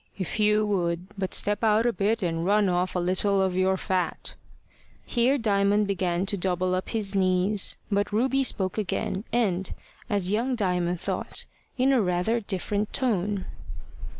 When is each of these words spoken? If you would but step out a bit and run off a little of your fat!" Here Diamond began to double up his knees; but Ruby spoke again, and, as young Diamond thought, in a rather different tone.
If 0.17 0.39
you 0.39 0.65
would 0.65 1.09
but 1.15 1.31
step 1.35 1.63
out 1.63 1.85
a 1.85 1.93
bit 1.93 2.23
and 2.23 2.43
run 2.43 2.67
off 2.67 2.95
a 2.95 2.99
little 2.99 3.39
of 3.39 3.55
your 3.55 3.77
fat!" 3.77 4.33
Here 5.05 5.37
Diamond 5.37 5.85
began 5.85 6.25
to 6.25 6.37
double 6.37 6.73
up 6.73 6.89
his 6.89 7.13
knees; 7.13 7.75
but 7.91 8.11
Ruby 8.11 8.43
spoke 8.43 8.79
again, 8.79 9.25
and, 9.31 9.71
as 10.09 10.31
young 10.31 10.55
Diamond 10.55 10.99
thought, 10.99 11.45
in 11.77 11.93
a 11.93 12.01
rather 12.01 12.39
different 12.39 12.91
tone. 12.93 13.45